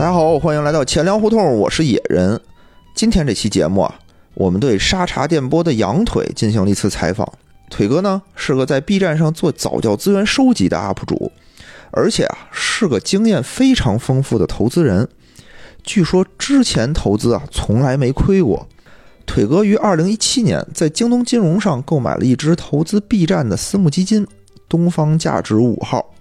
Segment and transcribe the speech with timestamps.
[0.00, 2.40] 大家好，欢迎来到钱粮胡同，我是野人。
[2.94, 3.94] 今天这期节目啊，
[4.32, 7.30] 我们对沙茶电波的羊腿进行了一次采访。
[7.68, 11.30] 腿哥呢是个在 B 站上做早教资源收集的 UP 主，
[11.90, 15.06] 而且啊是个经验非常丰富的投资人。
[15.82, 18.66] 据说之前投资啊从来没亏过。
[19.26, 24.26] 腿哥于2017年在京东金融上购买了一只投资 B 站的私募基金——
[24.66, 26.14] 东方价值五号。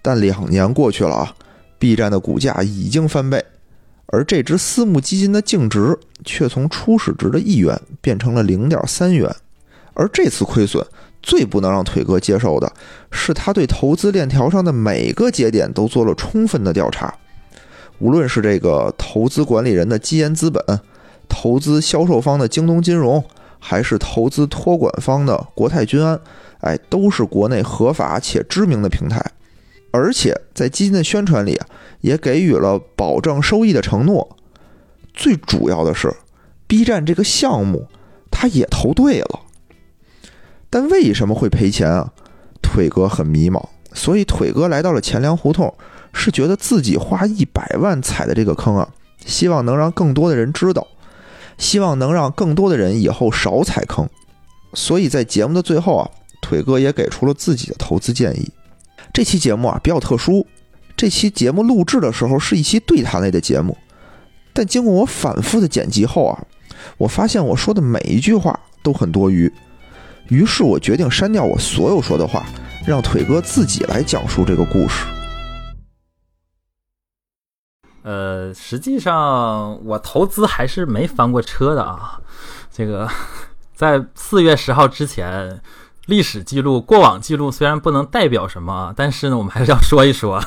[0.00, 1.34] 但两年过去了啊
[1.78, 3.44] ，B 站的股价已经翻倍，
[4.06, 9.34] 而这只私募基金的净值却从初始值的一元变成了零点三元。
[9.94, 10.86] 而这次亏损
[11.20, 12.72] 最不能让腿哥接受的
[13.10, 17.12] 是，他对投资链条上的每个节点都做了充分的调查，
[17.98, 20.62] 无论是这个投资管理人的基岩资本，
[21.28, 23.24] 投资销售方的京东金融，
[23.58, 26.20] 还是投资托管方的国泰君安，
[26.60, 29.20] 哎，都是国内合法且知名的平台。
[29.90, 31.66] 而且在基金的宣传里啊，
[32.00, 34.36] 也给予了保证收益的承诺。
[35.14, 36.14] 最主要的是
[36.66, 37.88] ，B 站这个项目，
[38.30, 39.40] 他也投对了。
[40.70, 42.12] 但为什么会赔钱啊？
[42.60, 45.74] 腿哥很迷茫，所以腿哥来到了钱粮胡同，
[46.12, 48.88] 是觉得自己花一百万踩的这个坑啊，
[49.24, 50.86] 希望能让更多的人知道，
[51.56, 54.06] 希望能让更多的人以后少踩坑。
[54.74, 56.10] 所以在节目的最后啊，
[56.42, 58.50] 腿哥也给出了自己的投资建议。
[59.18, 60.46] 这期节目啊比较特殊，
[60.96, 63.76] 这期节目录制的时候是一期对谈类的节目，
[64.52, 66.38] 但经过我反复的剪辑后啊，
[66.98, 69.52] 我发现我说的每一句话都很多余。
[70.28, 72.46] 于是我决定删掉我所有说的话，
[72.86, 75.04] 让腿哥自己来讲述这个故事。
[78.02, 82.20] 呃，实际上我投资还是没翻过车的啊。
[82.70, 83.10] 这个
[83.74, 85.60] 在四月十号之前，
[86.08, 90.42] 历史记录、过往记录虽然不能代表什么，但是呢，我们还是要说一说。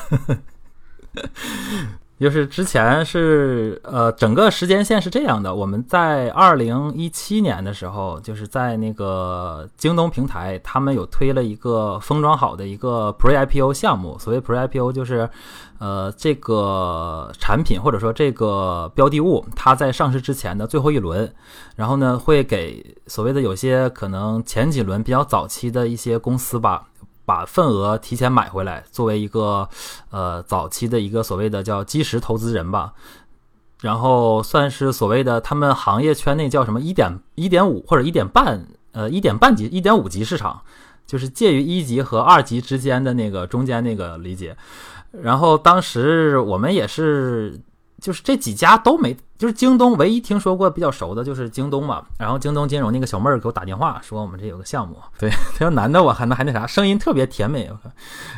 [2.22, 5.52] 就是之前是呃，整个时间线是这样的。
[5.52, 14.16] 我们在二零一七年的时候，就是在那个京东平台，他们有推了一个封装好的一个 Pre IPO 项目。
[14.20, 15.28] 所谓 Pre IPO，就是
[15.80, 21.28] 呃，这个产品或者说这个标的物，它在上市之前的最后一轮，
[21.74, 26.84] 然后呢，会给所谓的有些可能前几轮比较早期的一些公司吧。
[27.32, 29.66] 把份额提前买回来，作为一个
[30.10, 32.92] 呃早期的一个所谓的叫基石投资人吧，
[33.80, 40.60] 然后算是所谓的他们行业圈内叫什么一点一点五或者一点半呃一点半级一点五级市场，
[41.06, 44.54] 就是介于一级和二级之间的那个中间那个理解。
[45.10, 47.58] 然后当时我们也是。
[48.02, 52.02] 就是这几家都没，就是京东唯一听说过比较熟的，就是京东嘛。
[52.18, 57.70] 然后京东金融那个小妹儿给我打电话说，我们这有个项目，对， 她说男的我还能还那啥，声音特别甜美。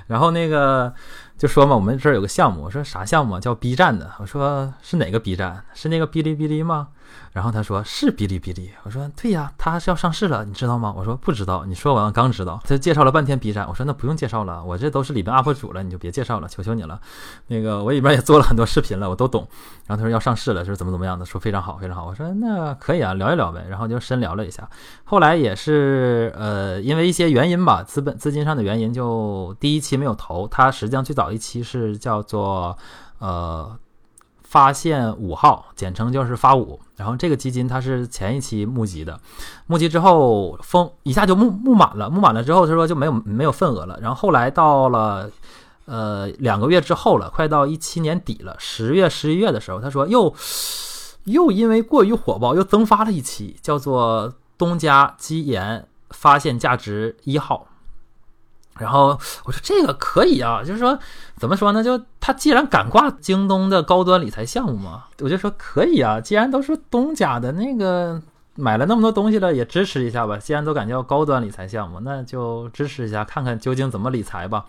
[0.06, 0.92] 然后那个
[1.38, 3.40] 就说嘛，我们这儿有个项目，我说啥项目？
[3.40, 4.12] 叫 B 站的。
[4.20, 5.64] 我说是哪个 B 站？
[5.72, 6.88] 是那个哔哩哔哩吗？
[7.32, 10.94] 然后他说是哔哩哔哩，我说对呀，他是要上市了，你知道吗？
[10.96, 12.60] 我说不知道，你说完刚知道。
[12.64, 17.00] 他介绍了半天 B 站，我说那不用介绍了，我这都是里边 UP 主了，你就别介绍了，求求你了。
[17.48, 19.48] 那个我里边也做了很多视频了，我都懂。
[19.86, 22.06] 然后他说要上市了，就是怎么怎么样的，说非常好，非常好。
[22.06, 23.66] 我说那可以啊，聊一聊呗。
[23.68, 24.68] 然后就深聊了一下。
[25.02, 30.46] 后来也是呃，因为一些原因吧，资本资金上的原因，就第一期没有投。
[30.46, 32.78] 他实际上最早一期是叫做
[33.18, 33.76] 呃。
[34.54, 36.78] 发现五号，简称就是发五。
[36.94, 39.18] 然后这个基金它是前一期募集的，
[39.66, 43.98] 募集之后封一下就募募满了，募满了之后他说就没有没有份额了。
[44.00, 45.28] 然后后来到了
[45.86, 50.32] 呃两个月之后了，快到一七年底了，十月十一月的时候，他说又
[51.24, 57.66] 又因为过于火爆又增发了一期，叫做东家基岩发现价值一号。
[58.78, 60.98] 然后我说这个可以啊，就是说
[61.36, 61.84] 怎么说呢？
[61.84, 66.20] 就他既然敢挂京东的高端理财项目嘛，我就说可以啊。
[66.20, 68.20] 既然都是东家的那个
[68.56, 70.36] 买了那么多东西了，也支持一下吧。
[70.38, 74.64] 既然都敢叫高端理财项目，那就支持一下，看看究竟怎么理财吧。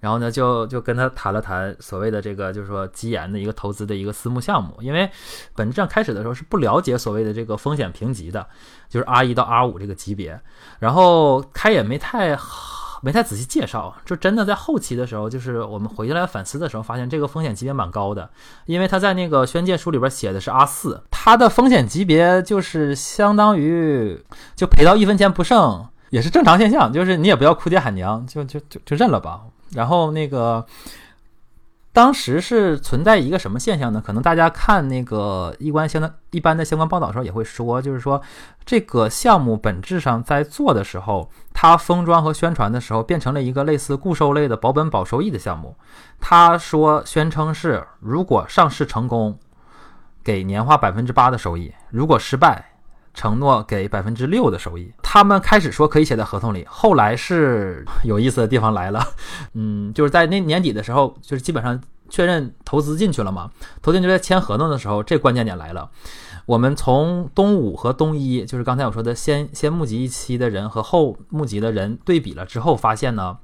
[0.00, 4.74] 然后呢，就就跟他谈了谈所谓的这个，就是说基研的一个投资的一个私募项目。
[4.80, 5.10] 因为
[5.54, 8.46] 本质上开始的时候是不了解所谓的这个风险评级的，
[8.88, 10.40] 就是 R 一到 R 五这个级别，
[10.78, 12.75] 然后他也没太好。
[13.02, 18.30] 没太仔细介绍，就真的在后期的时候，就是我们回来反思的时候，发现这个风险级别蛮高的，
[18.64, 24.20] 因为他在那个宣介书里边写的是阿四，他的风险级别就是相当于
[24.54, 29.42] 就赔到一分钱不剩，也是正常现象，就是你也不要哭爹喊娘，就就就就认了吧。
[29.72, 30.64] 然后那个
[31.96, 34.02] 当时是存在一个什么现象呢？
[34.04, 38.20] 可能大家看那个一关相当一般的相关报道的时候也会说，就是说
[38.66, 45.74] 这个项目本质上在做的时候，它封装和宣传的时候变成了一个类似固收类的保本保收益的项目。
[46.20, 49.38] 他说宣称是如果上市成功，
[50.22, 52.75] 给年化百分之八的收益；如果失败，
[53.16, 54.92] 承诺给百分之六的收益。
[55.02, 59.02] 他们开始说可以写在合同里，后来是有意思的地方来了，
[59.54, 61.80] 嗯，就是在那年底的时候，就是基本上
[62.10, 63.50] 确认投资进去了嘛。
[63.80, 65.90] 投进去在签合同的时候，这关键点来了。
[66.44, 73.38] 我们从东五和东一，就是刚才我说的先先募集一期的人和后募集的人对比了之后，发现呢，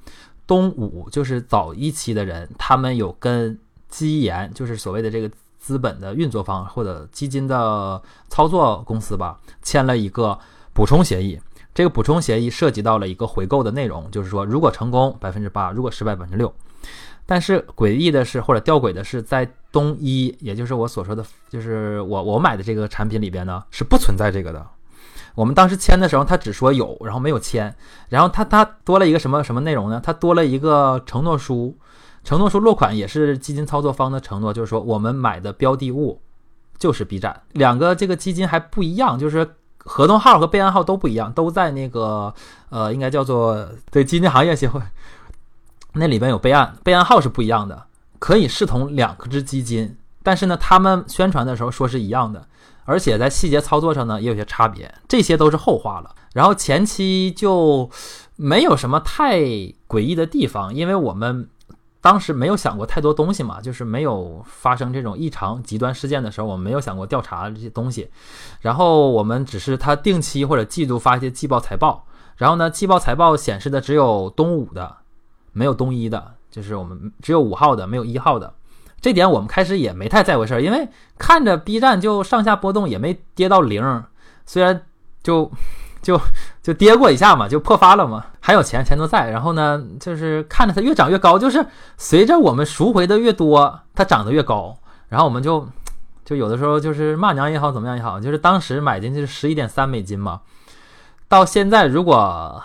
[0.46, 3.58] 东五就是早一期的人，他们有跟
[3.88, 5.30] 基研，就是所谓的这个。
[5.62, 10.36] 资本的运作方或者基金的操作公司吧，签了一个
[10.72, 11.40] 补充协议。
[11.72, 16.52] 这个补充协议涉及到了一个回购的内容，就是说，如果成功百分之八，如果失败百分之六。
[17.24, 24.66] 但是诡异的是，或者吊诡的是，在东一，也就是我所说的，就是我我买的这个产品里边呢，是不存在这个的。
[25.36, 27.72] 我们当时签的时候，他只说有，然后没有签。
[28.08, 30.00] 然后他他多了一个什么什么内容呢？
[30.02, 31.78] 他多了一个承诺书。
[32.24, 36.20] 承诺书落款也是基金操作方的承诺，就是说我们买的标的物
[36.78, 42.32] 就是 B 站，两个这个基金还不一样，就是合同号和备案号都不一样，都在那个
[42.70, 44.80] 呃，应该叫做对基金行业协会
[45.94, 47.86] 那里边有备案，备案号是不一样的，
[48.20, 52.46] 可以视同两个只基金，但是呢，他们宣传的时候说是一样的，
[52.84, 56.14] 而且在细节操作上呢也有些差别，这些都是后话了。
[56.34, 57.90] 然后前期就
[58.36, 59.40] 没有什么太
[59.88, 61.48] 诡异的地方，因为我们。
[62.02, 68.10] 当时没有想过太多东西嘛，就是没有发生这种异常极端事件的时候，我们没有想过调查这些东西。
[68.60, 72.04] 然后我们只是他定期或者季度发一些季报财报，
[72.36, 74.96] 然后呢，季报财报显示的只有东五的，
[75.52, 78.52] 没有东一的，就是我们只有五号的，没有一号的。
[79.00, 84.04] 这点我们开始也没太在乎事儿，因为看着 B 站就上下波动，也没跌到零，
[84.44, 84.84] 虽然
[85.22, 85.48] 就。
[86.02, 86.20] 就
[86.60, 89.30] 就跌过一下嘛，就破发了嘛，还有钱钱都在。
[89.30, 91.64] 然后呢，就是看着它越涨越高，就是
[91.96, 94.76] 随着我们赎回的越多，它涨得越高。
[95.08, 95.66] 然后我们就
[96.24, 100.40] 就有的时候就是骂娘也好，怎么样也好，就是当时买进去是十一点三美金嘛，
[101.28, 102.60] 到现在如果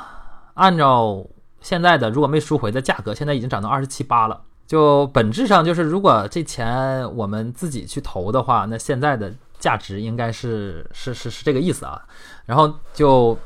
[0.55, 1.23] 按照
[1.61, 4.41] 现在的如果没赎回的价格，现在已经涨到二十七八了。
[4.65, 9.31] 就本质上就是如果这钱我们自己去投的话，那现在的。
[9.59, 11.99] 价值应该是是是是这个意思啊，
[12.47, 13.37] 然后就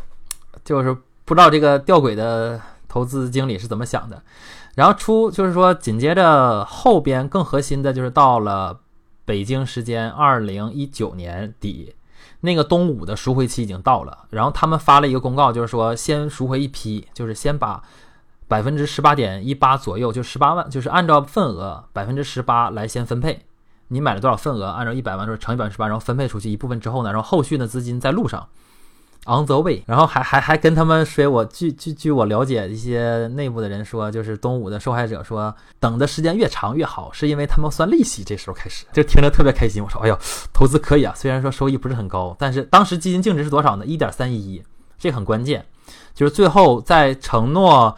[0.63, 0.93] 就是
[1.25, 4.23] 不知道这个吊诡的投资经理是怎么想的，
[4.75, 8.79] 然后出就是说紧接着后边更核心的就是到了
[9.25, 11.93] 北京时间二零一九年底，
[12.41, 17.81] 那个东五的赎回期已经到了，然后他们发了一个公告，就是说先赎回一批，就是先把
[18.47, 23.45] 百分之十八点一八左右，就十八万，就是按照份额百分之十八来先分配。
[23.87, 24.65] 你买了多少份额？
[24.67, 28.47] 按照一百万说乘以百分之八，然后分配出去一部分之后呢，然后后续的资金在路上
[29.25, 29.83] ，on the way。
[29.85, 38.23] 然后还还还跟他们说，我据据据我了解，一些内部的人说，就是东武的受害者说，等的时间越长越好，是因为他们算利息。
[38.23, 39.83] 这时候开始就听着特别开心。
[39.83, 40.17] 我说，哎呦，
[40.53, 43.85] 投资可以啊，虽然说收益不是很高，但是当时基金净值是多少呢？
[43.85, 44.63] 一点三一，
[44.97, 45.65] 这很关键。
[46.13, 47.95] 就是最后在承诺。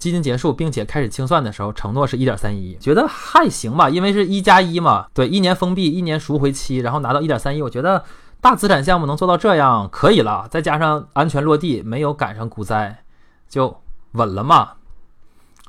[0.00, 5.04] 基金结束，并且开始清算的时候，承诺是一点三一，觉得还行吧，因为是一加一嘛。
[5.12, 8.02] 对，一年封闭，一年赎回期，然后拿到一点三一，我觉得
[8.40, 10.48] 大资产项目能做到这样可以了。
[10.50, 13.02] 再加上安全落地，没有赶上股灾，
[13.48, 14.72] 就稳了嘛，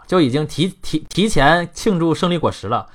[0.08, 2.88] 就已经提提提前庆祝胜利果实了。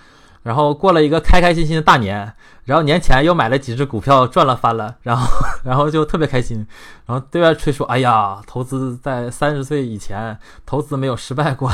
[0.42, 2.32] 然后过了一个开开心心的大年，
[2.64, 5.26] 然后年前又买了几只股票赚了翻了，然后
[5.64, 6.64] 然后就特别开心，
[7.04, 11.68] 然后对外吹说：“哎呀，投资在三十岁以前投资没有失败过。”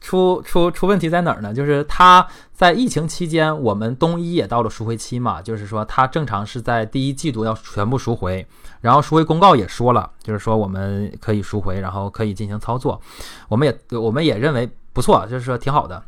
[0.00, 1.52] 出出出问题在哪儿呢？
[1.52, 8.46] 就是他在疫情期间，我们东一也到了赎回期嘛，就是说他正常是在第一季度要全部赎回，
[8.80, 13.00] 然后赎回公告也说了，就是说我们可以赎回，然后可以进行操作，
[13.48, 16.02] 我们也我们也认为不错，就是说挺好的。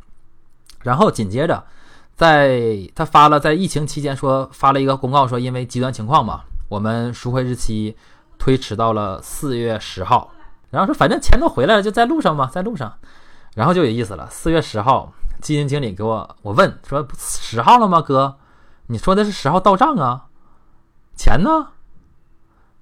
[0.83, 1.63] 然后紧接着，
[2.15, 7.95] 在他发了在疫情期间说发了一个公告，说因为极端情况嘛，我们赎回日期
[8.39, 10.33] 推迟到了四月十号。
[10.71, 12.91] 然后说反正钱都回来了，就在路上嘛，在路上。
[13.55, 18.37] 然后就有意思了，四月十号，基金经理给我我问说十号了吗，哥？
[18.87, 20.27] 你说的是十号到账啊？
[21.17, 21.69] 钱呢？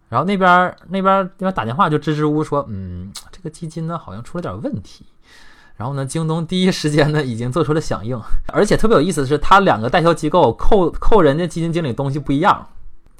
[0.08, 5.06] 然后那边那边那边打电话就支支吾吾说，嗯，这个基金呢好像出了点问题。
[5.76, 8.20] 然后呢，京东第一时间呢已经做出了响应，
[8.52, 12.68] 而且特别有意思的是，他两个代销机构扣扣人家基金经理东西不一样，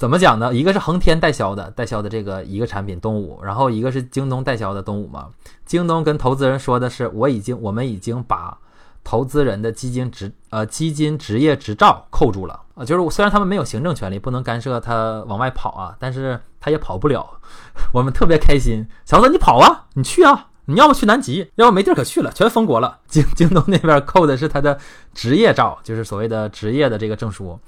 [0.01, 0.55] 怎么讲呢？
[0.55, 5.29] 一个是恒天代销的，代销的这个一个产品东武，然后一个是京东代销的东武嘛。
[5.67, 8.57] 京东跟投资人说的是，我已经我们已经把
[9.05, 17.39] 投资人的基金执呃基金执业执照扣住了啊，就是虽然他们没有行政权利，不能干涉他往外跑啊，但是他也跑不了。
[17.93, 22.99] 我们特别开心，小子你跑啊，你去啊，你要么去南极，要么没地儿可去了，全封国了。
[23.07, 24.79] 京 京东那边扣的是他的
[25.13, 27.59] 职业照，就是所谓的职业的这个证书，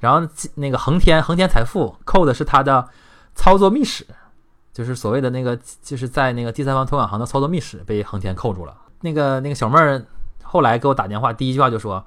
[0.00, 2.88] 然后那个恒天恒天财富扣的是他的
[3.34, 4.06] 操作密室，
[4.72, 8.74] 就是所谓的那个就是在那个第三方托管行的操作密室被恒天扣住了。
[9.00, 10.02] 那个那个小妹儿。
[10.44, 12.04] 后来给我打电话，第一句话就说：“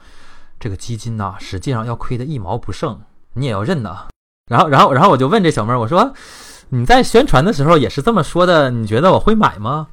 [0.61, 3.01] 这个基金呐，实际上要亏的一毛不剩，
[3.33, 4.05] 你也要认呐。”
[4.47, 6.13] 然后，然后，然后我就问这小妹儿：“我说
[6.69, 9.87] 你在宣传的时候也是这么说的，你觉得我会买吗？”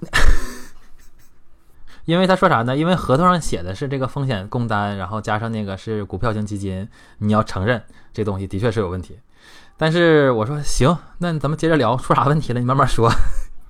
[2.04, 2.76] 因为他说啥呢？
[2.76, 6.88] 因为合同上写的是这个风险共担，然后加上那个是股票型基金，
[7.18, 9.18] 你要承认这东西的确是有问题。
[9.76, 12.60] 但是我说行，那咱们接着聊，出啥问题了？
[12.60, 13.10] 你慢慢说。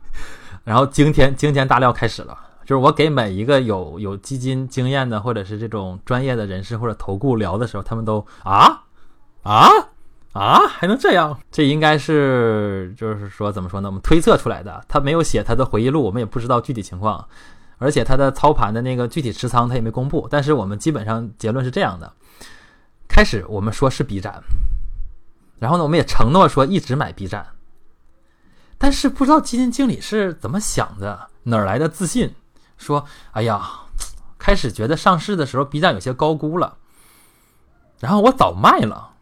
[0.64, 2.37] 然后惊天惊天大料开始了。
[2.64, 8.83] 就是我给每一个有有基金经验的，或者是这种专业的人士或者投顾聊的时候，他们都啊
[9.45, 9.68] 啊
[10.37, 11.38] 啊，还能这样？
[11.50, 13.88] 这应该是就是说怎么说呢？
[13.88, 14.85] 我们推测出来的。
[14.87, 17.26] 他没有写他的回忆录，我们也不知道具体情况，
[17.78, 20.28] 而且他的操盘的那个具体持仓他也没公布。
[20.31, 22.12] 但是我们基本上结论是这样的：
[23.09, 24.43] 开始我们说是 B 站，
[25.59, 27.47] 然后呢，我们也承诺说一直买 B 站，
[28.76, 32.35] 但是不知道基金经理是怎么想的，哪儿来的自信？
[32.76, 33.62] 说，哎呀，
[34.38, 36.76] 开始觉得上市的时候 B 站有些高估了，
[38.00, 39.15] 然后我早卖了，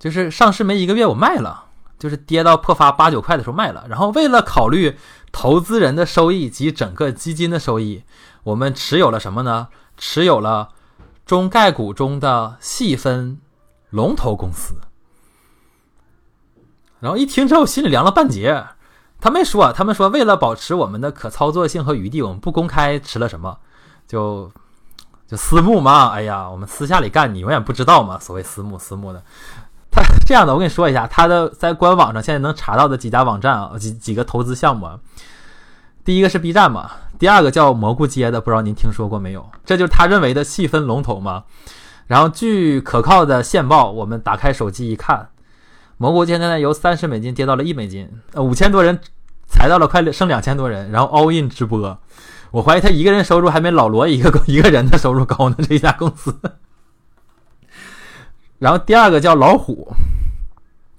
[0.00, 1.66] 就是上市没一个月我卖了，
[1.96, 3.86] 就是跌到破发八九块的时候卖了。
[3.88, 4.98] 然后为了考虑
[5.30, 8.02] 投资人的收益及整个基金的收益，
[8.42, 9.68] 我们持有了什么呢？
[9.96, 10.70] 持有了
[11.26, 13.38] 中概股中的细分
[13.90, 14.74] 龙头公司。
[17.00, 18.64] 然后一听之后，心里凉了半截。
[19.20, 23.58] 他没说，他们说为了保持我们的可操作性和余地，我们不公开吃了什么，
[24.08, 24.50] 就
[25.26, 26.08] 就私募嘛。
[26.08, 28.18] 哎呀，我们私下里干，你永远不知道嘛。
[28.18, 29.22] 所谓私募，私募的，
[30.30, 34.88] 这样的，我跟你说一下，他的在官网上现在能查到的几家网站啊，几几个投资项目，
[36.04, 39.44] 第一个是 B 站嘛，第二个叫蘑菇街的，不知道您听说过没有？
[39.64, 41.42] 这就是他认为的细分龙头嘛。
[42.06, 45.30] 然后据可靠的线报，我们打开手机一看。
[45.96, 49.00] 蘑菇街现在由三十美金跌到了一美金，呃，五千多人
[49.48, 51.98] 裁到了快剩两千多人，然后 all in 直播，
[52.52, 55.56] 我怀疑他一个人收入还没老罗一个 一个人的收入高呢。
[55.68, 56.38] 这家公司，
[58.60, 59.92] 然后第二个叫老虎，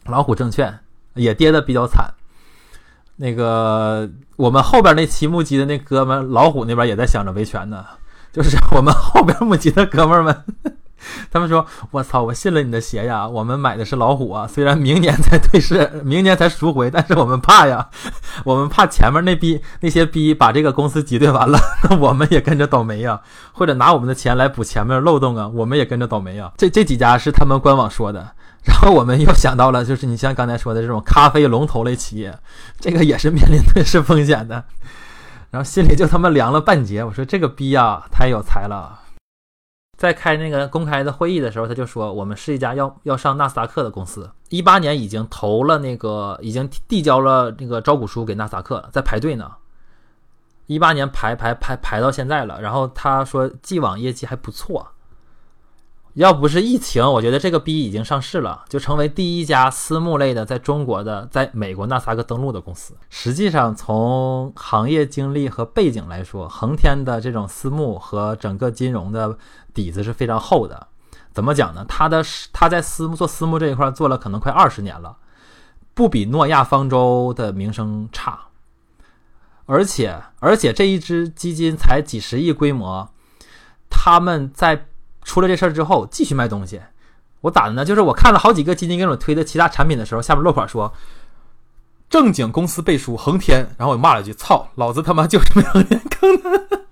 [0.06, 0.80] 老虎证券
[1.16, 2.14] 也跌的比较惨。
[3.18, 7.86] 那个我们后边那期募集的那哥们老虎那边也在想着维权呢，
[8.34, 10.44] 就是我们后边募集的哥们们。
[11.32, 13.28] 他们说：“我操，我信了你的邪呀！
[13.28, 17.90] 我们买的是老虎啊，虽然明年才退市， 明年才赎回，但是我们怕呀，
[18.46, 23.20] 我们怕前面那逼那些逼把这个公司挤兑完了，那我们也跟着倒霉呀，
[23.52, 26.52] 或者拿我们的钱来补前面漏洞啊，我们也跟着倒霉呀。
[26.56, 28.34] 这这几家是他们官网说的，
[28.66, 32.38] 然后我们又想到了，就是你像刚才说的这种咖啡龙头类企业，
[32.80, 34.64] 这个也是面临退市风险的，
[35.50, 37.04] 然后心里就他妈凉了半截。
[37.04, 39.00] 我说这个逼呀，太有才了。”
[39.98, 49.52] 在开那个公开的会议的时候，他就说我们是一家要要上纳斯达克的公司，一八年已经投了那个，已经递交了那个招股书给纳斯达克，在排队呢。
[50.66, 54.88] 一八年排排排排到现在了，然后他说既往业绩还不错。
[56.16, 62.94] 要不是疫情，我觉得这个 B 已经上市了，就成为第一家私募类的在中国的在美国纳斯达克登陆的公司。
[63.10, 69.38] 实际上，从行业经历和背景来说，恒天的这种私募和整个金融的
[69.74, 70.88] 底子是非常厚的。
[71.32, 71.86] 怎么讲呢？
[71.88, 75.16] 他的他在私募做私募这一块做了可能快二十年了，
[75.94, 78.38] 不比诺亚方舟的名声差。
[79.66, 83.10] 而且而且这一支基金才几十亿规模，
[83.90, 84.88] 他们在。
[85.24, 86.82] 出了这事儿之后，继续卖东西。
[87.42, 87.84] 我咋的呢？
[87.84, 90.94] 就是我看了好几个基金给我推的其他产品的时候，下面落款说
[92.10, 96.68] 正经公司背书恒天，然后我骂了一句：“操，老子他妈就是没有人坑的。”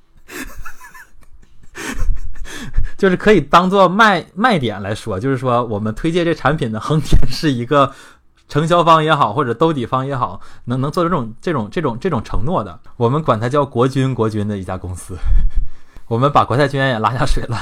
[2.97, 7.93] 就是可以当做卖卖点来说，就是说我们推荐这产品的恒天 是一个
[8.47, 15.15] 承销方也好，或者兜底方也好，能能做出这种这种这种这种承诺的，我们管它叫国军国军的一家公司。
[16.07, 17.57] 我们把国泰君安也拉下水了。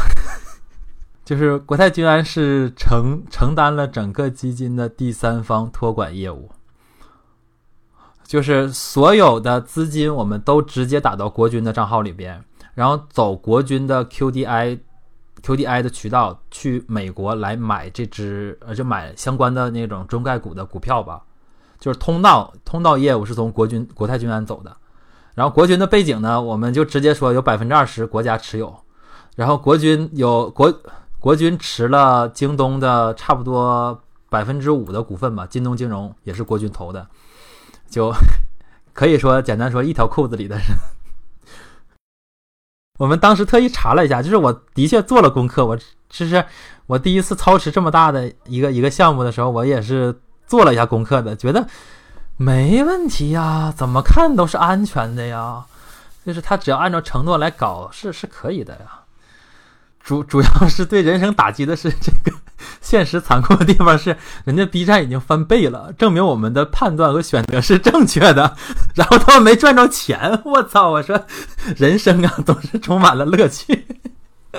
[1.27, 6.49] 就是国泰君安是承承担了整个基金的第三方托管业务，
[8.23, 12.41] 就是所有的资金我们都直接打到国军的账号里边，
[12.73, 14.79] 然后走国军的 QDI
[15.41, 21.21] QDI 的渠道去美国来买这只呃就买相关的那种中概股的股票吧，
[21.77, 24.73] 就是通道通道业务是从国军国泰君安走的，
[25.35, 28.73] 然后国军的背景呢，我们就直接说有百分之二十国家持有，
[29.35, 30.73] 然后国军有国
[31.19, 37.07] 国军持了京东的差不多百分之五的股份吧，京东金融也是国军投的，
[37.89, 38.13] 就
[38.93, 40.65] 可以说简单说一条裤子里的人。
[42.99, 45.77] 我们当时特意查了一下，就是我的确做了功课，我
[46.09, 46.43] 其实
[46.85, 51.67] 我第一次操持这么大的一个一个项目的时候，我也是做了一下功课的，觉得
[52.37, 55.65] 没问题呀，怎么看都是安全的呀，
[56.25, 59.01] 就是他只要按照承诺来搞，是是可以的呀。
[60.07, 62.31] 主主要是对人生打击的是这个
[62.79, 68.55] 现实残酷的地方是，人家 B 站已经翻倍了，证明我们的判断和选择是正确的，
[68.95, 70.91] 然后他们没赚着钱，我操！
[70.91, 71.25] 我说
[71.75, 73.85] 人生啊，总是充满了乐趣，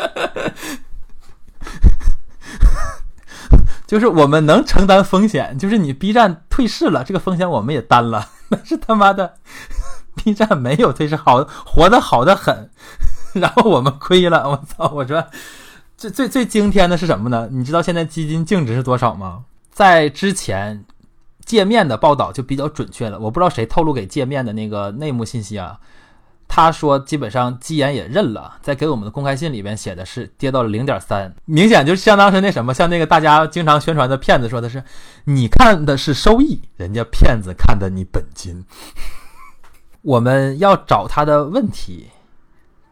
[3.87, 9.33] 就是我们能承担风险，就是你 B 站退市了，这个风险我们也担了，但是他妈的
[10.14, 12.69] B 站没有退市，好活得好的很。
[13.35, 14.90] 然后我们亏了，我操！
[14.94, 15.25] 我说，
[15.97, 17.49] 最最最惊天的是什么呢？
[17.50, 19.44] 你知道现在基金净值是多少吗？
[19.70, 20.85] 在之前
[21.44, 25.78] 界面的报道就比较准确了，我不知道谁透露给界面的那个内幕信息啊。
[26.50, 34.82] 他说基本上基研也认了，在给我们的公开信里边写的是跌到了零点三，明显就相当是那什么，像那个大家经常宣传的骗子说的是，
[35.25, 38.64] 你看的是收益，人家骗子看的你本金。
[40.02, 42.08] 我们要找他的问题。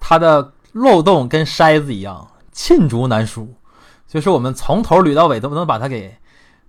[0.08, 3.52] 它的漏洞跟筛子一样，罄竹难书，
[4.06, 6.16] 就是我们从头捋到尾都不能把它给，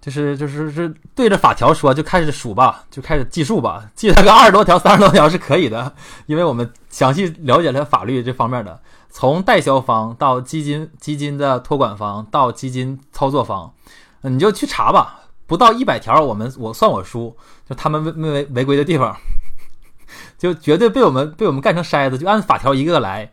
[0.01, 5.93] 就是就是是对着法条说，就开始数吧，就开始计数吧，记它个二十多条、三十多条是可以的，
[6.25, 13.71] 因为我们详细了解了法律这方面的，从代销方到基金基金的托管方到基金操作方，
[14.21, 17.37] 你就去查吧，不到一百条，我们我算我输，
[17.69, 19.15] 就他们违违违规的地方。
[20.37, 23.31] 就绝对被我们被我们干成筛子，就按法条一个个来。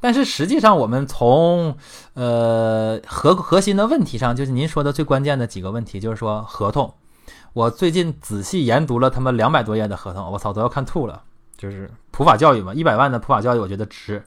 [0.00, 1.76] 但是实际上，我们从
[2.12, 6.94] 呃核核心的问题上，就是您说的最关键的几个问题，就是说合同。
[7.54, 11.22] 我最近仔细研读了他们两百多页的合同，我操，都要看吐了。
[11.56, 14.22] 就是普法教育嘛，一百万的普法教育，我觉得值。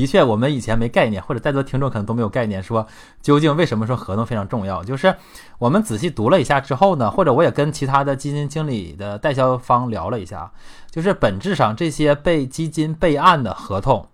[0.00, 2.86] 的确，我们以前没概念，或者在座听众可能都没有概念，说
[3.20, 4.82] 究竟为什么说合同非常重要？
[4.82, 5.14] 就是
[5.58, 10.52] 我们仔细读了一下之后呢，或者我也跟其他的基金经理的代销方聊了一下，
[10.90, 14.08] 就是本质上这些被基金备案的合同，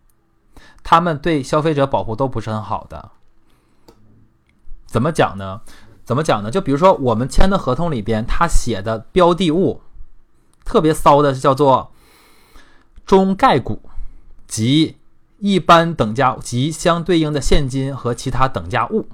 [0.83, 3.13] 他们对消费者保护都不是很好的。
[4.87, 5.61] 怎么讲呢？
[6.05, 6.51] 怎么讲呢？
[6.51, 9.83] 就比如说我们签的合同里边，他写的标的物
[10.65, 11.93] 特别骚的，叫做
[13.05, 13.81] 中概股
[14.49, 14.97] 及。
[15.39, 19.07] 一般等价及相对应的现金和其他等价物，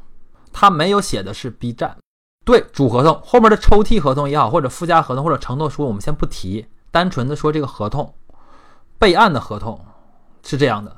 [0.52, 1.96] 它没有写的是 B 站。
[2.44, 8.14] 对主合同后面的抽屉合同也好，或者附加合同或者承诺书，我们先不提，单纯的说这个合同
[8.98, 9.80] 备案的合同
[10.44, 10.96] 是这样的。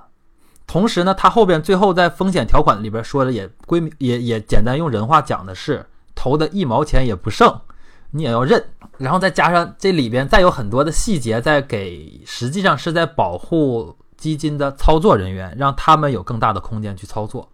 [0.66, 5.84] 同时呢，它后边最后在风险条款里边说的也归也也简单用人话讲的是，
[6.14, 7.60] 投的一毛钱也不剩，
[8.10, 8.64] 你也要认。
[8.96, 13.96] 然后再加上这里边再有很多的细节在给，实际上是在保护。
[14.16, 17.48] 基金的操作人员，让他们有更大的空间去操作。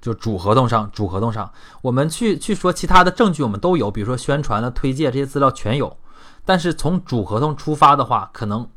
[0.00, 5.96] 就主合同上，主合同上，我们去去说其他的证据，我们都有，比如说宣传的推介这些资料全有。
[6.44, 8.68] 但是从主合同出发的话，可能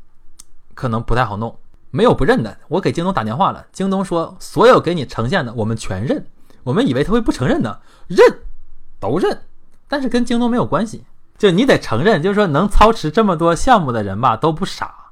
[0.74, 1.58] 可能不太好弄。
[1.90, 6.24] 没有不认的，我给京东打电话了，京东说所有给你呈现的我们全认。
[6.62, 8.40] 我们以为他会不承认呢，认
[9.00, 9.42] 都认，
[9.88, 11.04] 但是跟京东没有关系。
[11.38, 15.05] 就你得承认，就是说能操持这么多项目的人吧，都不傻。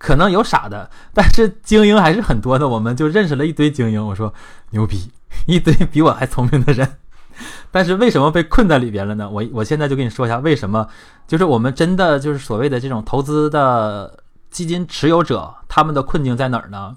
[0.00, 2.66] 可能有傻的， 但是精英还是很多的。
[2.66, 4.32] 我们就认识了一堆精英，我说
[4.70, 5.12] 牛逼，
[5.46, 6.96] 一堆比我还聪明的人。
[7.70, 9.28] 但是为什么被困在里边了呢？
[9.28, 10.88] 我我现在就跟你说一下为什么。
[11.28, 16.96] 就是我们真的就是所谓的这种投资的基金持有者，他们的困境在哪儿呢？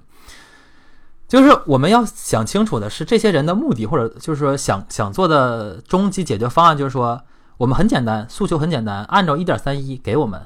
[1.27, 7.21] 就是我们要想清楚的是，这些人的目的或者就是说想想做的终极解决方案，就是说
[7.57, 10.41] 我们很简单，诉求很简单，按照一点三一给我们，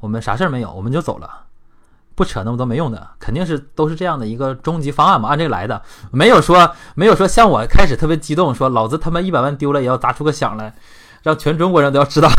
[0.00, 1.45] 我们啥事儿没有，我们就走了。
[2.16, 10.74] 不扯那么多没用的，肯定是都是这样的一个终极方案嘛，按这个来的，没有说没有说像我开始特别激动，说老子他妈一百万丢了也要砸出个响来，
[11.22, 12.30] 让全中国人都要知道，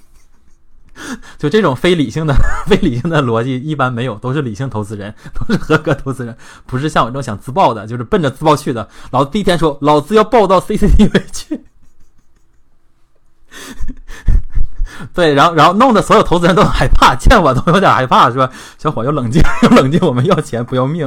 [1.36, 2.34] 就这种非理性的
[2.66, 8.88] 非理性的逻辑一般没有，都是理性投资人， 都是合格投资人，不是像我这种想自爆的，就是奔着自爆去的。
[9.10, 11.64] 老子第一天说，老子要爆到 CCTV 去。
[15.14, 21.06] 对，然后然后弄得所有投资人都很害怕，见我都有点害怕，是吧小伙要冷静， 要冷静，我们要钱不要命。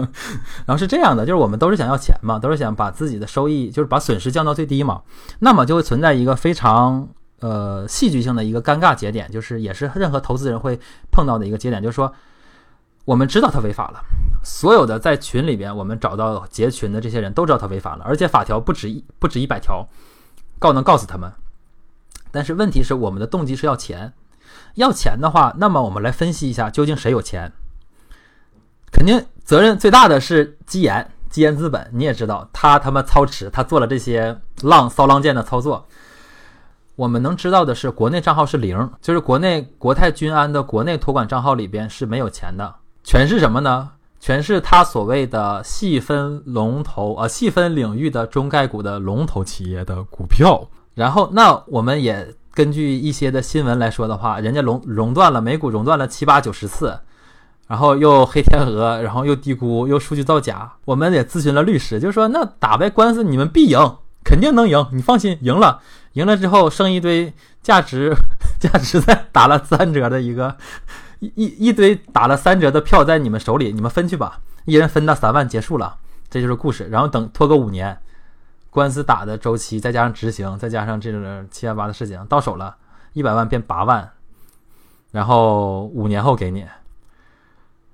[0.65, 5.01] 然后是这样的，就是我们都是想要钱嘛，都是想把自己的收益，就是把损失降到最低嘛。
[5.39, 7.07] 那么就会存在一个非常
[7.39, 10.79] 呃戏剧性的一个尴尬节点，就是也是任何投资人会
[11.11, 12.11] 碰到的一个节点，就是说
[13.05, 13.99] 我们知道他违法了，
[14.43, 19.87] 所有的在群里边我们找到结群的这些人都知道他违法了，而且法条不止一不止一百条，
[20.57, 21.31] 告能告死他们。
[22.33, 24.11] 但是问题是我们的动机是要钱，
[24.73, 27.51] 要钱的话，那么我们来分析一下究竟谁有钱。
[28.91, 31.87] 肯定责任最大的是基岩，基岩资本。
[31.93, 35.87] 你也知道，他他妈操持，他做了这些浪骚浪贱的操作。
[36.95, 43.91] 我们能知道的是，国内账号是零，就是国内国泰君安的国内托管账号里边是没有钱的，全是什么呢？
[44.19, 50.67] 全是他所谓的细分龙头呃细分领域的中概股的龙头企业的股票。
[50.93, 56.99] 然后，那我们也根据一些的新闻来说的话，人家垄熔断了美股，熔断了七八九十次。
[57.65, 63.79] 然后又黑天鹅，然后又低估，又数据造假，我们也咨询了律师，就是说那打败官司你们必赢，
[64.23, 65.79] 肯定能赢，你放心，赢了，
[66.11, 68.13] 赢了之后剩一堆价值
[68.59, 70.55] 价值在打了三折的一个
[71.19, 75.95] 一一堆打了三折的票在你们手里，你们分去吧，一人分到三万，结束了，
[76.29, 76.89] 这就是故事。
[76.91, 77.97] 然后等拖个五年，
[78.73, 82.75] 官司打的周期再加上执行，再加上这种七万八的事情到手了，
[83.13, 84.11] 一百万变八万，
[85.11, 86.65] 然后五年后给你。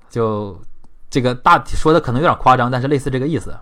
[0.10, 0.60] 就
[1.10, 3.60] 这个大体说的可能有点夸张，但是类似这个意思。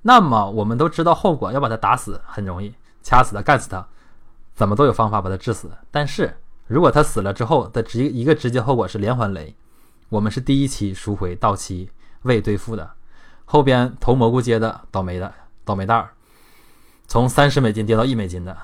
[0.00, 3.86] 那么我们都知道后果，要把他打死很容易，掐死他，干死他，
[4.54, 5.70] 怎么都有方法把他致死。
[5.90, 9.54] 但是如果他死了之后的直一个直接后果是连环雷，
[10.08, 11.90] 我们是第一期赎回到期
[12.22, 12.92] 未兑付的，
[13.44, 15.32] 后边投蘑菇街的倒霉的
[15.64, 16.10] 倒霉蛋儿，
[17.06, 18.56] 从三十美金跌到一美金的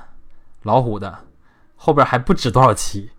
[0.62, 1.18] 老虎的，
[1.76, 3.11] 后边还不止多少期。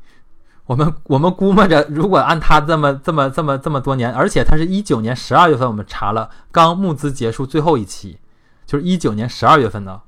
[0.66, 8.18] 我们我们估摸着，如果按他这么这么这么这么多年，而且他是一九年十二月份，我们查了，刚募资结束最后一期，
[8.66, 10.02] 就是一九年十二月份呢，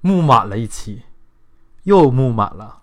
[0.00, 1.02] 募满了一期，
[1.82, 2.78] 又募满了，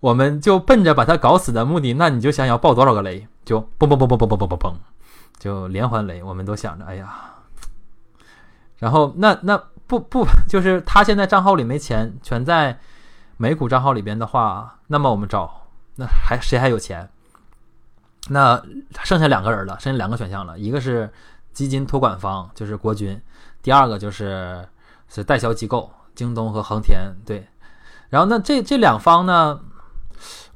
[0.00, 4.74] 我们就奔着把他搞死的目的，那你就想要爆多少个雷，就嘣嘣嘣嘣嘣嘣嘣嘣嘣，
[5.38, 7.36] 就连环雷，我们都想着，哎呀，
[8.76, 9.62] 然后那那
[9.98, 12.78] 不不 就是他现在账号里没钱，全在。
[13.42, 17.08] 美股账号里边的话，那么我们找那还谁还有钱？
[18.28, 18.62] 那
[19.02, 21.10] 剩下两个人了，剩下两个选项了，一个是
[21.50, 23.16] 基金托管方，就是国军；
[23.62, 24.62] 第二个就是
[25.08, 27.16] 是代销机构，京东和恒天。
[27.24, 27.48] 对，
[28.10, 29.58] 然后那这这两方呢，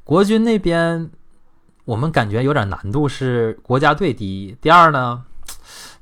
[0.04, 1.10] 国军那边
[1.86, 5.24] 我们感觉有点难度，是国家队第一，第二呢？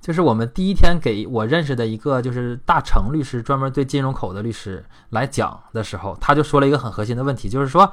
[0.03, 7.93] 就是我们第一天给我认识的一个就是大成律师，专门对金融口的律师来讲的时候，他就说了一个很核心的问题，就是说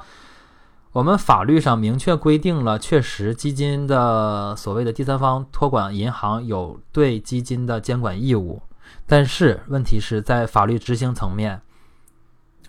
[0.90, 8.60] 我们法律上明确规定了，确实基金的所谓的第三方托管银行有对基金的监管义务，
[9.06, 11.62] 但是问题是在法律执行层面，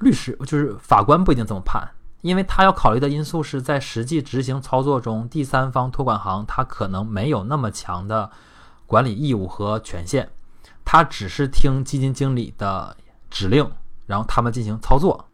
[0.02, 1.82] 律师就是法官不一定这么判，
[2.22, 8.30] 因为他要考虑的因素是在实际执行操作中，第三方托管行他可能没有那么强的。
[8.92, 10.28] 管理义务和权限，
[10.84, 12.94] 他只是听基金经理的
[13.30, 13.66] 指令，
[14.06, 15.30] 然后他们进行操作。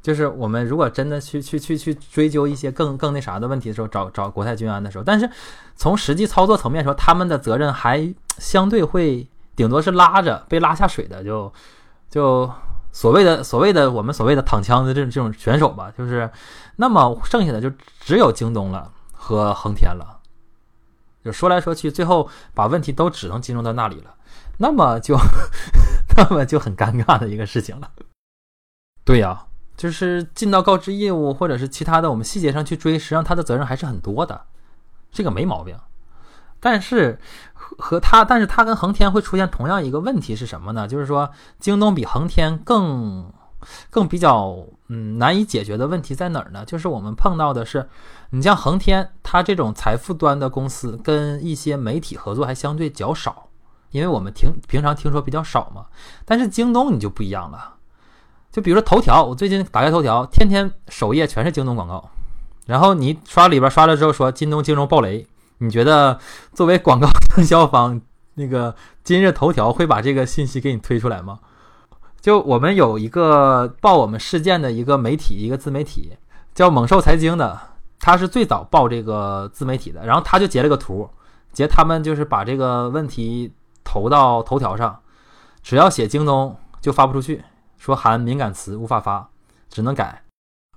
[0.00, 5.28] 就是我们如果真的去去去去追究一些更更那啥的问题的时候，找找国泰君安的时候，但是
[5.74, 11.52] 从实际操作层面说，他们的责任还相对会顶多是拉着被拉下水的，就
[12.08, 12.48] 就
[12.92, 15.92] 所谓的所谓的我们所谓的躺枪的这种这种选手吧。
[15.98, 16.30] 就是
[16.76, 20.20] 那么剩下的就只有京东了和恒天了。
[21.24, 24.14] 就说来说去，最后把问题都只能集中到那里了，
[24.58, 25.16] 那么就
[26.16, 27.90] 那么就很尴尬的一个事情了。
[29.04, 34.42] 对呀，就是尽到告知义务，或者是其他的，我们细节上去追，实际上他的责任还是很多的，
[35.10, 35.76] 这个没毛病。
[36.60, 37.18] 但是
[37.54, 40.86] 和他，但是他跟恒天会出现同样一个问题是什么呢？
[40.86, 43.32] 就是说，京东比恒天更。
[43.90, 44.56] 更比较
[44.88, 46.64] 嗯难以解决的问题在哪儿呢？
[46.64, 47.88] 就是我们碰到的是，
[48.34, 53.48] 你像恒天，它这种财富端的公司跟一些媒体合作还相对较少，
[53.90, 55.84] 因为我们听平常听说比较少嘛。
[56.24, 57.74] 但是京东你就不一样了，
[58.50, 62.08] 就比如说头条，我最近打开头条，天天首页全是京东广告，
[62.64, 65.26] 然后你刷里边刷了之后说京东金融暴雷，
[65.58, 66.18] 你觉得
[66.54, 68.00] 作为广告营销方，
[68.36, 71.38] 那个今日头条会把这个信息给你推出来吗？
[72.22, 76.12] 就我们有一个报我们事件的一个媒体，一个自媒体
[76.54, 77.60] 叫猛兽财经的，
[78.02, 80.04] 他是最早报这个自媒体的。
[80.04, 81.08] 然后他就截了个图，
[81.52, 83.52] 截他们就是把这个问题
[83.84, 85.00] 投到头条上，
[85.62, 87.44] 只要写京东就发不出去，
[87.78, 89.30] 说含敏感词无法发，
[89.70, 90.22] 只能改。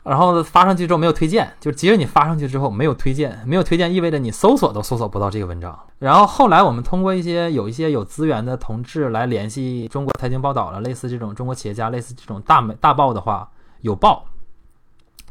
[0.04, 5.76] 然后发上去之后没有推荐，就即使你发上去之后没有推荐，没有推荐意味着你搜索都搜索不到这个文章。
[5.98, 13.50] 然后后来我们通过一些有一些有资源的同志来联系中国财经报道了，类似这种中国企业家，类似这种大美大报的话，
[13.82, 14.26] 有报，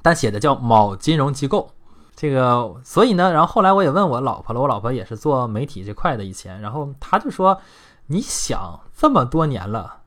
[0.03, 1.71] 但写的叫某金融机构。
[2.17, 7.61] 这个，所以呢，然后后来我也问我老婆了，我老婆也是做媒体这块的以前，然后她就说
[8.07, 10.03] ：“你想这么多年了，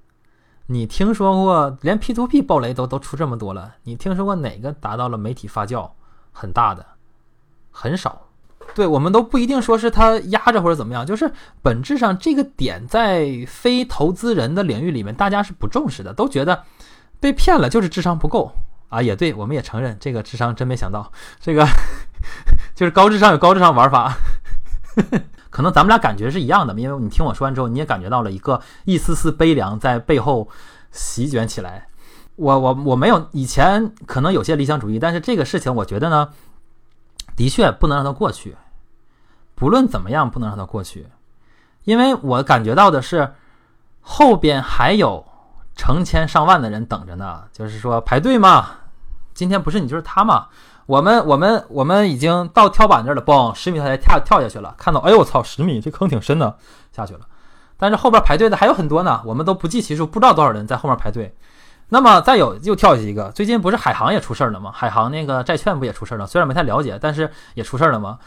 [0.67, 5.89] 你听说过连 P to P 爆雷都都出这么多了，你听说过哪个达到了媒体发酵
[6.31, 6.85] 很大的？
[7.71, 8.21] 很少。
[8.73, 16.63] 对我们都不一定说是他压着或者怎么样，就是本质上这个点在非投资人的领域里面，大家是不重视的，都觉得
[17.19, 18.51] 被骗了就是智商不够。”
[18.89, 21.67] 啊，也对，我们也承认这个智商真没想到，这个
[22.73, 24.15] 就是高智商有高智商玩法，
[25.51, 30.47] 可能咱们俩感觉是一样的，因为你听我说完之后，你也感觉到了一个一丝丝悲凉在背后
[30.91, 31.87] 席卷起来。
[32.37, 36.29] 我我我没有以前可能有些理想主义，但是这个事情我觉得呢，
[37.35, 38.55] 的确不能让它过去，
[39.53, 41.07] 不论怎么样不能让它过去，
[41.83, 43.33] 因为我感觉到的是
[43.99, 45.25] 后边还有。
[45.77, 48.71] 成千上万的人等着呢，就是说排队嘛。
[49.33, 50.47] 今天不是你就是他嘛。
[50.87, 54.73] 我们我们我们已经到跳板这儿了，嘣，十米他才跳跳下去了。
[54.77, 56.57] 看到，哎呦我操，十米这坑挺深的，
[56.91, 57.19] 下去了。
[57.77, 61.35] 但是后边排队的还有很多呢，我们都不计其数，不知道多少人在后面排队。
[61.89, 64.71] 那么再有又跳下一个，最近不是海航也出事儿了吗？
[64.73, 66.25] 海航那个债券不也出事儿了？
[66.25, 68.17] 虽然没太了解，但是也出事儿了吗？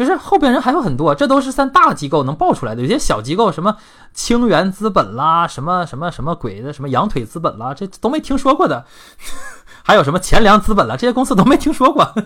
[0.00, 2.80] 就是后边人还有很多，这都是算大机构能爆出来的。
[2.80, 3.76] 有些小机构，什么
[4.14, 8.86] 清源资本啦，什么什么什么鬼的，什么羊腿资本啦，这都没听说过的。
[9.84, 12.10] 还有什么钱粮资本啦，这些公司都没听说过。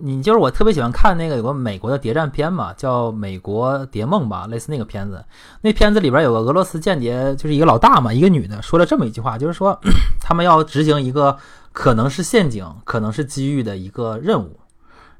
[0.00, 5.24] 你就是我特别喜欢看那个有个美国的谍战片嘛，叫《美国谍梦》吧，类似那个片子。
[5.62, 9.76] 那片子里边有个俄罗斯间谍，就是一个老大嘛，一个女的，说了这么一句话，就是说
[10.22, 11.36] 他们要执行一个
[11.72, 14.60] 可能是陷阱，可能是机遇的一个任务。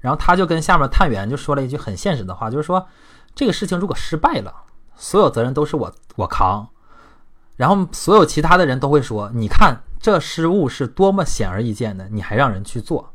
[0.05, 2.87] 然后他就跟下面探员就说了一句很现实的话，就是说，
[3.35, 4.55] 这个事情如果失败了，
[4.95, 6.69] 所有责任都是我我扛。
[7.57, 13.15] 然后所有其他的人都会说，你看这失误是多么显而易见的，你还让人去做。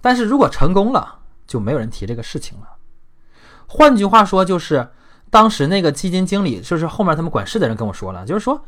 [0.00, 2.66] 但是如果成功了，就没有人提这个事情了。
[3.68, 4.90] 换句话说，就是
[5.30, 8.60] 当时那个基金经理，就是后面他们管事的人跟我说了，就是说，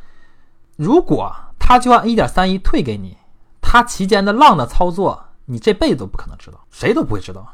[0.77, 3.18] 如果他就按一点三一退给你，
[3.61, 5.24] 他期间的浪的操作。
[5.46, 7.46] 你这辈子都不可能知道，谁都不会知道。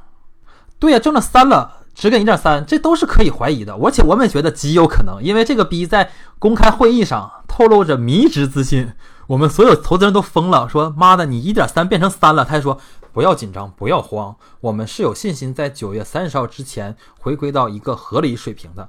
[0.78, 3.74] 对呀，挣了三了，只给一点三，这都是可以怀疑的。
[3.74, 8.92] 而且我们也觉得极有可能，因为这个逼在公开会议上透露着迷之自信，
[9.26, 12.44] 我们所有投资人都疯了，说妈的，你一点三变成三了。
[12.44, 12.78] 他还说
[13.12, 18.88] 不要紧张，不要慌，我们是有信心在九月三十号之前回归到一个合理水平的。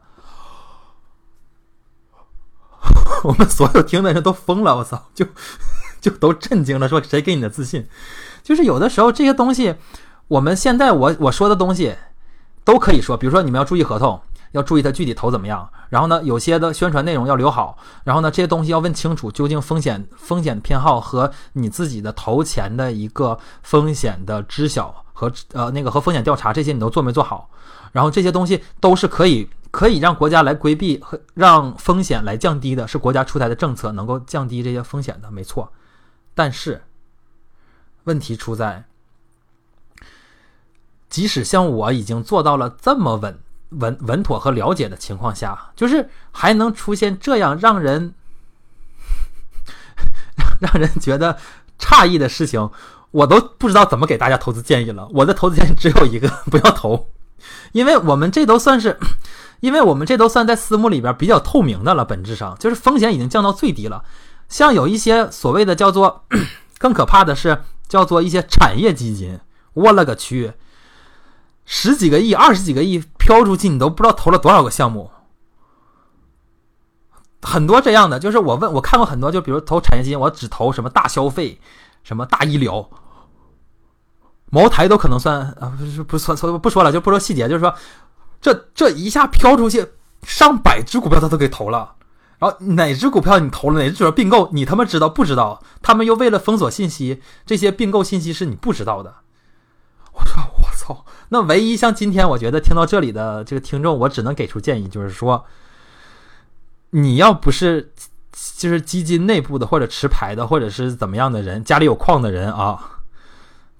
[3.25, 5.25] 我们所有听的人都疯了，我操，就
[5.99, 7.87] 就都震惊了，说谁给你的自信？
[8.43, 9.75] 就是有的时候这些东西，
[10.27, 11.95] 我们现在我我说的东西，
[12.63, 14.19] 都可以说，比如说你们要注意合同，
[14.51, 27.49] 要注意它具体投怎么样，然后呢，有些的宣传内容要留好，然后呢，这些东西要问清楚，究竟风险风险偏好和你自己的投钱的一个风险的知晓和呃那个和风险调查这些你都做没做好，
[27.91, 35.71] 然后这些东西都是可以可以让国家来规避和让风险来降低的，是国家出台的政策能够降低这些风险的，没错，
[36.34, 36.82] 但是。
[38.05, 38.83] 问题出在，
[41.09, 48.13] 即使像我已经做到了这么稳稳稳妥和了解的情况下，就是还能出现这样让人
[50.59, 51.37] 让人觉得
[51.79, 52.69] 诧异的事情，
[53.11, 55.07] 我都不知道怎么给大家投资建议了。
[55.13, 57.09] 我的投资建议只有一个：不要投，
[57.71, 58.97] 因为我们这都算是，
[59.61, 62.03] 因为我们这都算在私募里边比较透明的了。
[62.03, 64.03] 本质上就是风险已经降到最低了。
[64.49, 66.25] 像有一些所谓的叫做
[66.79, 67.61] 更可怕的是。
[67.91, 69.38] 叫做一些产业基金，
[69.73, 70.54] 我勒个去，
[71.65, 75.12] 十几个亿、二十几个亿飘出去，你都不知道投了多少个项目。
[77.41, 81.60] 很多这样的，就是我问我看过很多，就比如投产业基金，我只投什么大消费、
[82.01, 82.89] 什么大医疗、
[84.49, 87.75] 茅台都可能算啊，不是不算错不说了，就不说细节，就是说
[88.39, 89.86] 这这一下飘出去
[90.23, 91.95] 上百只股票，他都给投了。
[92.41, 95.62] 然后哪只股票你投了，哪只主要并购，你他妈知道不知道？
[95.84, 99.17] 他们又为了封锁信息，这些并购信息是你不知道的。
[100.13, 101.06] 我说我操！
[101.30, 105.45] 那唯一像今天，我觉得听到这里的这个听众，我只能给出建议，就是说，
[106.89, 107.93] 你要不是
[108.58, 113.01] 就是基金内部的或者持牌的或者是怎么样的人，家里有矿的人啊，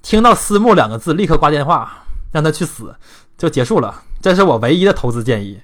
[0.04, 2.96] 听到私募两个字，立刻挂电话，让他去死，
[3.40, 4.04] 就结束了。
[4.22, 5.62] 这是我唯一的投资建议。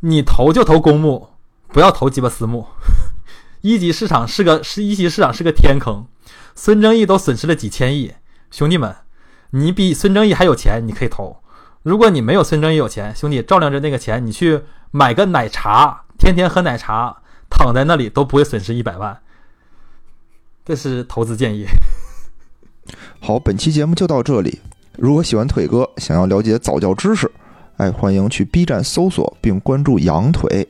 [0.00, 1.28] 你投就投公募。
[1.68, 2.66] 不要投鸡巴私募，
[3.60, 6.06] 一级市场是个是一级市场是个天坑，
[6.54, 8.14] 孙正义都损失了几千亿，
[8.50, 8.96] 兄弟们，
[9.50, 11.36] 你比孙正义还有钱，你可以投。
[11.82, 19.20] 如果你没有孙正义有钱，兄弟照亮着那个钱，你去买个奶茶，天天喝奶茶，躺在那里都不会损失一百万。
[20.64, 21.66] 这是投资建议。
[23.20, 24.60] 好，本期节目就到这里。
[24.96, 27.30] 如果喜欢腿哥，想要了解早教知识，
[27.76, 30.68] 哎，欢迎去 B 站搜索并关注“羊腿”，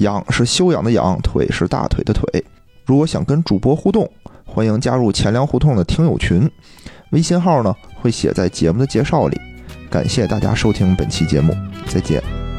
[0.00, 2.44] 养是修养的养，腿是大腿的腿。
[2.86, 4.10] 如果想跟主播互动，
[4.44, 6.50] 欢迎加入钱粮胡同的听友群，
[7.10, 9.38] 微信号呢会写在节目的介绍里。
[9.90, 11.54] 感谢大家收听本期节目，
[11.86, 12.49] 再见。